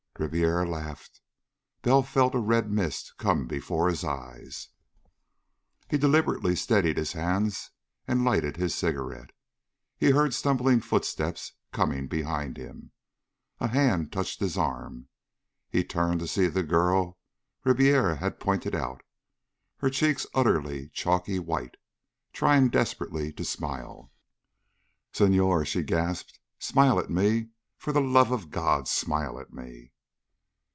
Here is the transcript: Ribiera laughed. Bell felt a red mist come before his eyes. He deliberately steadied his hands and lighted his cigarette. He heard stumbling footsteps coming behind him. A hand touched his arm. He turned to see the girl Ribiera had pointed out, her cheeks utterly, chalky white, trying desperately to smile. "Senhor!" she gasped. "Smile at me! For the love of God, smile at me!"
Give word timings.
Ribiera 0.19 0.69
laughed. 0.69 1.19
Bell 1.81 2.03
felt 2.03 2.35
a 2.35 2.39
red 2.39 2.69
mist 2.69 3.15
come 3.17 3.47
before 3.47 3.89
his 3.89 4.03
eyes. 4.03 4.67
He 5.89 5.97
deliberately 5.97 6.55
steadied 6.55 6.95
his 6.97 7.13
hands 7.13 7.71
and 8.07 8.23
lighted 8.23 8.55
his 8.55 8.75
cigarette. 8.75 9.31
He 9.97 10.11
heard 10.11 10.35
stumbling 10.35 10.79
footsteps 10.81 11.53
coming 11.73 12.07
behind 12.07 12.57
him. 12.57 12.91
A 13.59 13.69
hand 13.69 14.11
touched 14.11 14.41
his 14.41 14.59
arm. 14.59 15.07
He 15.71 15.83
turned 15.83 16.19
to 16.19 16.27
see 16.27 16.45
the 16.45 16.61
girl 16.61 17.17
Ribiera 17.63 18.17
had 18.17 18.39
pointed 18.39 18.75
out, 18.75 19.01
her 19.77 19.89
cheeks 19.89 20.27
utterly, 20.35 20.89
chalky 20.89 21.39
white, 21.39 21.77
trying 22.31 22.69
desperately 22.69 23.33
to 23.33 23.43
smile. 23.43 24.11
"Senhor!" 25.13 25.65
she 25.65 25.81
gasped. 25.81 26.39
"Smile 26.59 26.99
at 26.99 27.09
me! 27.09 27.49
For 27.75 27.91
the 27.91 28.01
love 28.01 28.29
of 28.29 28.51
God, 28.51 28.87
smile 28.87 29.39
at 29.39 29.51
me!" 29.51 29.87